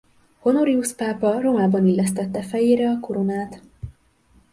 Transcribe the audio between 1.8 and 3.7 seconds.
illesztette fejére a koronát.